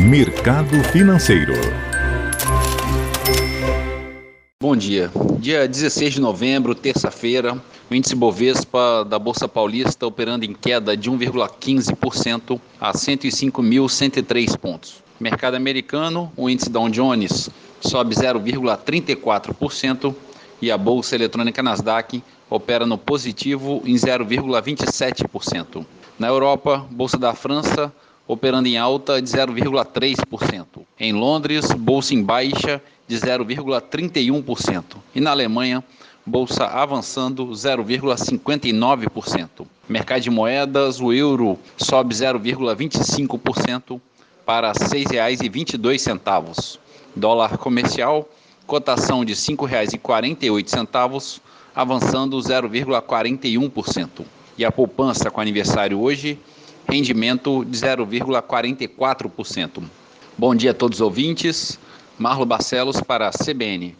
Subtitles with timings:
[0.00, 1.54] Mercado Financeiro.
[4.62, 5.10] Bom dia.
[5.40, 7.60] Dia 16 de novembro, terça-feira,
[7.90, 15.02] o índice Bovespa da Bolsa Paulista operando em queda de 1,15% a 105.103 pontos.
[15.18, 20.14] Mercado americano, o índice Dow Jones sobe 0,34%
[20.62, 25.84] e a bolsa eletrônica Nasdaq opera no positivo em 0,27%.
[26.16, 27.92] Na Europa, bolsa da França
[28.28, 30.82] operando em alta de 0,3%.
[31.00, 34.98] Em Londres, bolsa em baixa de 0,31%.
[35.14, 35.82] E na Alemanha,
[36.26, 39.66] bolsa avançando 0,59%.
[39.88, 43.98] Mercado de moedas, o euro sobe 0,25%
[44.44, 46.78] para R$ 6,22.
[47.16, 48.28] Dólar comercial,
[48.66, 51.40] cotação de R$ 5,48,
[51.74, 54.26] avançando 0,41%.
[54.58, 56.38] E a poupança com aniversário hoje,
[56.88, 59.82] rendimento de 0,44%.
[60.36, 61.78] Bom dia a todos os ouvintes.
[62.18, 63.94] Marlo Barcelos para a CBN.